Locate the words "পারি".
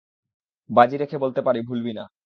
1.41-1.59